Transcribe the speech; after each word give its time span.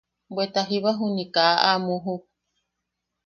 Bweta 0.33 0.61
jiba 0.69 0.91
juniʼi 0.97 1.25
kaa 1.35 1.55
a 1.69 1.71
muujuk. 1.85 2.23